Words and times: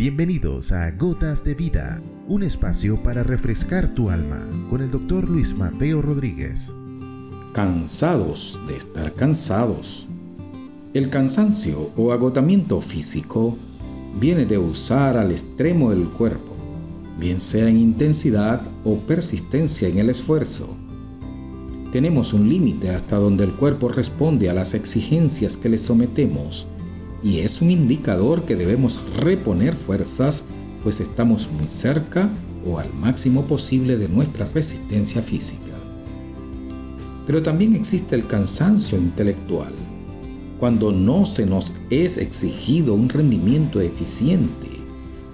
Bienvenidos 0.00 0.72
a 0.72 0.90
Gotas 0.92 1.44
de 1.44 1.54
Vida, 1.54 2.00
un 2.26 2.42
espacio 2.42 3.02
para 3.02 3.22
refrescar 3.22 3.92
tu 3.92 4.08
alma 4.08 4.48
con 4.70 4.80
el 4.80 4.90
doctor 4.90 5.28
Luis 5.28 5.54
Mateo 5.54 6.00
Rodríguez. 6.00 6.72
Cansados 7.52 8.58
de 8.66 8.78
estar 8.78 9.12
cansados. 9.12 10.08
El 10.94 11.10
cansancio 11.10 11.90
o 11.96 12.12
agotamiento 12.12 12.80
físico 12.80 13.58
viene 14.18 14.46
de 14.46 14.56
usar 14.56 15.18
al 15.18 15.32
extremo 15.32 15.90
del 15.90 16.08
cuerpo, 16.08 16.56
bien 17.18 17.42
sea 17.42 17.68
en 17.68 17.76
intensidad 17.76 18.62
o 18.86 19.00
persistencia 19.00 19.86
en 19.86 19.98
el 19.98 20.08
esfuerzo. 20.08 20.78
Tenemos 21.92 22.32
un 22.32 22.48
límite 22.48 22.88
hasta 22.88 23.16
donde 23.16 23.44
el 23.44 23.52
cuerpo 23.52 23.90
responde 23.90 24.48
a 24.48 24.54
las 24.54 24.72
exigencias 24.72 25.58
que 25.58 25.68
le 25.68 25.76
sometemos 25.76 26.68
y 27.22 27.40
es 27.40 27.60
un 27.60 27.70
indicador 27.70 28.44
que 28.44 28.56
debemos 28.56 29.04
reponer 29.16 29.74
fuerzas 29.74 30.44
pues 30.82 31.00
estamos 31.00 31.48
muy 31.50 31.66
cerca 31.66 32.30
o 32.66 32.78
al 32.78 32.92
máximo 32.94 33.46
posible 33.46 33.96
de 33.96 34.08
nuestra 34.08 34.46
resistencia 34.46 35.22
física. 35.22 35.72
Pero 37.26 37.42
también 37.42 37.74
existe 37.74 38.16
el 38.16 38.26
cansancio 38.26 38.98
intelectual, 38.98 39.72
cuando 40.58 40.92
no 40.92 41.26
se 41.26 41.46
nos 41.46 41.74
es 41.90 42.16
exigido 42.16 42.94
un 42.94 43.08
rendimiento 43.08 43.80
eficiente 43.80 44.68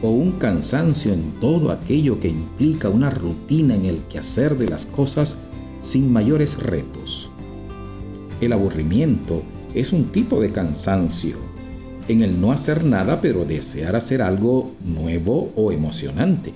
o 0.00 0.10
un 0.10 0.32
cansancio 0.32 1.12
en 1.12 1.32
todo 1.40 1.70
aquello 1.70 2.18
que 2.18 2.28
implica 2.28 2.88
una 2.88 3.10
rutina 3.10 3.74
en 3.74 3.84
el 3.84 3.98
quehacer 4.08 4.56
de 4.58 4.68
las 4.68 4.86
cosas 4.86 5.38
sin 5.80 6.12
mayores 6.12 6.60
retos. 6.60 7.30
El 8.40 8.52
aburrimiento 8.52 9.42
es 9.74 9.92
un 9.92 10.06
tipo 10.06 10.40
de 10.40 10.50
cansancio 10.50 11.51
en 12.08 12.22
el 12.22 12.40
no 12.40 12.52
hacer 12.52 12.84
nada 12.84 13.20
pero 13.20 13.44
desear 13.44 13.96
hacer 13.96 14.22
algo 14.22 14.72
nuevo 14.84 15.52
o 15.56 15.72
emocionante, 15.72 16.52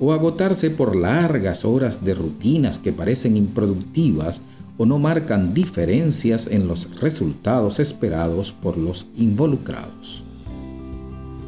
o 0.00 0.12
agotarse 0.12 0.70
por 0.70 0.96
largas 0.96 1.64
horas 1.64 2.04
de 2.04 2.14
rutinas 2.14 2.78
que 2.78 2.92
parecen 2.92 3.36
improductivas 3.36 4.42
o 4.76 4.86
no 4.86 4.98
marcan 4.98 5.54
diferencias 5.54 6.46
en 6.46 6.68
los 6.68 7.00
resultados 7.00 7.80
esperados 7.80 8.52
por 8.52 8.76
los 8.78 9.08
involucrados. 9.16 10.24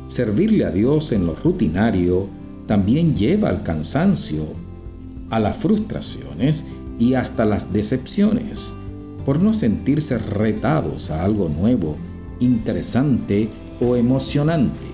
Servirle 0.08 0.64
a 0.64 0.70
Dios 0.70 1.12
en 1.12 1.26
lo 1.26 1.36
rutinario 1.36 2.26
también 2.66 3.14
lleva 3.14 3.48
al 3.48 3.62
cansancio, 3.62 4.44
a 5.30 5.38
las 5.38 5.56
frustraciones 5.56 6.66
y 6.98 7.14
hasta 7.14 7.44
las 7.44 7.72
decepciones, 7.72 8.74
por 9.24 9.40
no 9.40 9.54
sentirse 9.54 10.18
retados 10.18 11.10
a 11.10 11.24
algo 11.24 11.48
nuevo 11.48 11.96
interesante 12.40 13.48
o 13.80 13.96
emocionante. 13.96 14.88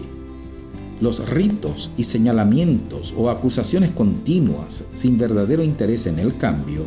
Los 1.00 1.28
ritos 1.28 1.92
y 1.96 2.04
señalamientos 2.04 3.14
o 3.16 3.30
acusaciones 3.30 3.90
continuas 3.90 4.84
sin 4.94 5.18
verdadero 5.18 5.62
interés 5.62 6.06
en 6.06 6.18
el 6.18 6.36
cambio 6.36 6.84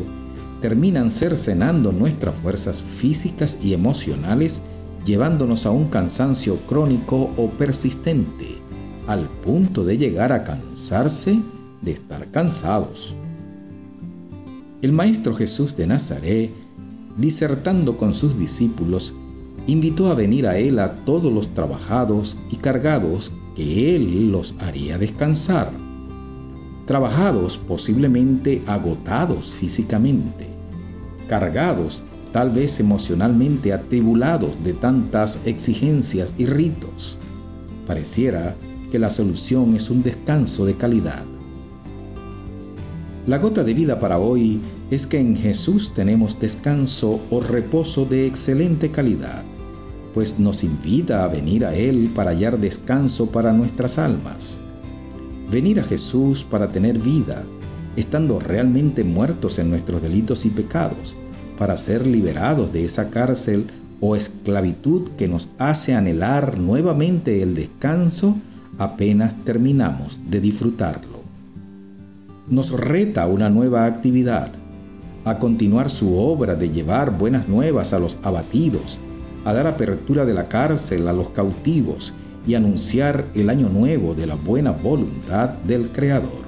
terminan 0.61 1.09
cercenando 1.09 1.91
nuestras 1.91 2.38
fuerzas 2.38 2.81
físicas 2.81 3.59
y 3.63 3.73
emocionales 3.73 4.61
llevándonos 5.05 5.66
a 5.66 5.71
un 5.71 5.85
cansancio 5.88 6.57
crónico 6.67 7.31
o 7.38 7.49
persistente, 7.51 8.57
al 9.07 9.29
punto 9.29 9.85
de 9.85 9.97
llegar 9.97 10.33
a 10.33 10.44
cansarse 10.44 11.39
de 11.81 11.91
estar 11.91 12.29
cansados. 12.31 13.16
El 14.81 14.91
Maestro 14.91 15.33
Jesús 15.33 15.75
de 15.75 15.88
Nazaret, 15.88 16.51
disertando 17.17 17.97
con 17.97 18.13
sus 18.13 18.38
discípulos, 18.38 19.13
invitó 19.70 20.09
a 20.09 20.16
venir 20.16 20.48
a 20.48 20.58
él 20.58 20.80
a 20.80 21.06
todos 21.06 21.31
los 21.31 21.53
trabajados 21.53 22.38
y 22.52 22.56
cargados 22.56 23.34
que 23.56 23.95
él 23.95 24.31
los 24.31 24.56
haría 24.59 24.98
descansar. 24.98 25.72
Trabajados 26.88 27.59
posiblemente 27.59 28.64
agotados 28.66 29.52
físicamente, 29.52 30.47
cargados 31.28 32.03
tal 32.34 32.50
vez 32.50 32.79
emocionalmente 32.79 33.72
atribulados 33.72 34.63
de 34.63 34.74
tantas 34.74 35.41
exigencias 35.46 36.34
y 36.38 36.47
ritos. 36.47 37.19
Pareciera 37.85 38.56
que 38.91 38.97
la 38.97 39.12
solución 39.12 39.75
es 39.75 39.91
un 39.91 40.02
descanso 40.02 40.66
de 40.66 40.78
calidad. 40.78 41.25
La 43.28 43.38
gota 43.38 43.63
de 43.63 43.75
vida 43.75 44.00
para 44.00 44.18
hoy 44.18 44.59
es 44.90 45.06
que 45.06 45.19
en 45.19 45.35
Jesús 45.35 45.94
tenemos 45.94 46.40
descanso 46.40 47.19
o 47.29 47.40
reposo 47.40 48.06
de 48.06 48.25
excelente 48.25 48.90
calidad 48.90 49.44
pues 50.14 50.40
nos 50.40 50.64
invita 50.64 51.24
a 51.24 51.28
venir 51.28 51.66
a 51.66 51.75
Él 51.75 52.12
para 52.14 52.31
hallar 52.31 52.59
descanso 52.59 53.31
para 53.31 53.53
nuestras 53.53 53.97
almas. 53.97 54.62
Venir 55.52 55.80
a 55.80 55.84
Jesús 55.84 56.44
para 56.44 56.72
tener 56.72 57.00
vida, 57.00 57.44
estando 57.96 58.40
realmente 58.40 59.03
muertos 59.03 59.59
en 59.59 59.70
nuestros 59.70 60.02
delitos 60.02 60.46
y 60.46 60.50
pecados, 60.50 61.18
para 61.58 61.78
ser 61.78 62.08
liberados 62.08 62.72
de 62.72 62.86
esa 62.86 63.09
cárcel 63.09 63.68
o 64.00 64.16
esclavitud 64.16 65.09
que 65.18 65.28
nos 65.28 65.50
hace 65.58 65.94
anhelar 65.94 66.58
nuevamente 66.58 67.41
el 67.41 67.56
descanso 67.56 68.36
apenas 68.78 69.36
terminamos 69.44 70.22
de 70.30 70.40
disfrutarlo. 70.40 71.20
Nos 72.47 72.72
reta 72.72 73.28
una 73.28 73.50
nueva 73.50 73.86
actividad, 73.86 74.52
a 75.26 75.38
continuar 75.38 75.90
su 75.90 76.18
obra 76.18 76.56
de 76.56 76.70
llevar 76.70 77.16
buenas 77.16 77.47
nuevas 77.47 77.94
a 77.94 78.00
los 78.00 78.18
abatidos, 78.24 79.00
a 79.45 79.53
dar 79.53 79.67
apertura 79.67 80.25
de 80.25 80.33
la 80.33 80.47
cárcel 80.47 81.07
a 81.07 81.13
los 81.13 81.29
cautivos 81.29 82.13
y 82.47 82.55
anunciar 82.55 83.25
el 83.35 83.50
año 83.50 83.69
nuevo 83.69 84.16
de 84.16 84.27
la 84.27 84.35
buena 84.35 84.72
voluntad 84.72 85.50
del 85.50 85.89
Creador. 85.89 86.47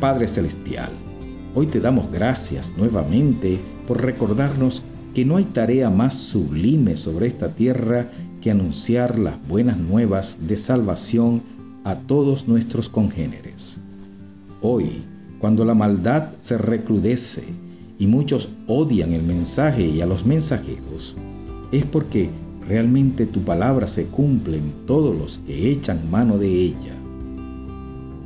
Padre 0.00 0.28
Celestial, 0.28 0.90
hoy 1.54 1.66
te 1.66 1.80
damos 1.80 2.10
gracias 2.10 2.72
nuevamente 2.76 3.58
por 3.86 4.02
recordarnos 4.02 4.82
que 5.14 5.24
no 5.24 5.36
hay 5.36 5.44
tarea 5.44 5.90
más 5.90 6.14
sublime 6.14 6.96
sobre 6.96 7.26
esta 7.26 7.54
tierra 7.54 8.10
que 8.40 8.50
anunciar 8.50 9.18
las 9.18 9.34
buenas 9.48 9.76
nuevas 9.78 10.46
de 10.46 10.56
salvación 10.56 11.42
a 11.84 11.96
todos 11.96 12.46
nuestros 12.46 12.88
congéneres. 12.88 13.80
Hoy, 14.60 15.02
cuando 15.38 15.64
la 15.64 15.74
maldad 15.74 16.30
se 16.40 16.58
recrudece, 16.58 17.44
y 17.98 18.06
muchos 18.06 18.50
odian 18.66 19.12
el 19.12 19.22
mensaje 19.22 19.86
y 19.86 20.00
a 20.00 20.06
los 20.06 20.24
mensajeros, 20.24 21.16
es 21.72 21.84
porque 21.84 22.30
realmente 22.66 23.26
tu 23.26 23.42
palabra 23.42 23.86
se 23.86 24.06
cumple 24.06 24.58
en 24.58 24.72
todos 24.86 25.16
los 25.16 25.38
que 25.38 25.70
echan 25.70 26.10
mano 26.10 26.38
de 26.38 26.48
ella. 26.48 26.94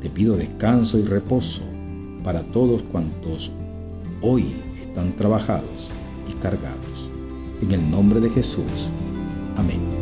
Te 0.00 0.10
pido 0.10 0.37
descanso 0.37 0.99
y 0.99 1.03
reposo 1.03 1.62
para 2.22 2.43
todos 2.43 2.83
cuantos 2.83 3.53
hoy 4.21 4.47
están 4.81 5.15
trabajados 5.16 5.91
y 6.31 6.34
cargados. 6.34 7.10
En 7.60 7.72
el 7.72 7.91
nombre 7.91 8.21
de 8.21 8.31
Jesús. 8.31 8.91
Amén. 9.56 10.01